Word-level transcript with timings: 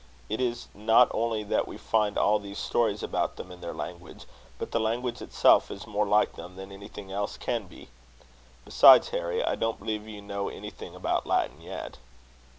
It 0.29 0.41
is 0.41 0.67
not 0.73 1.09
only 1.13 1.43
that 1.43 1.67
we 1.67 1.77
find 1.77 2.17
all 2.17 2.39
these 2.39 2.57
stories 2.57 3.03
about 3.03 3.35
them 3.35 3.51
in 3.51 3.61
their 3.61 3.71
language, 3.71 4.25
but 4.57 4.71
the 4.71 4.79
language 4.79 5.21
itself 5.21 5.69
is 5.69 5.85
more 5.85 6.07
like 6.07 6.33
them 6.33 6.55
than 6.55 6.71
anything 6.71 7.11
else 7.11 7.37
can 7.37 7.67
be. 7.67 7.87
Besides, 8.65 9.09
Harry, 9.09 9.43
I 9.43 9.53
don't 9.53 9.77
believe 9.77 10.07
you 10.07 10.19
know 10.23 10.49
anything 10.49 10.95
about 10.95 11.27
Latin 11.27 11.61
yet." 11.61 11.97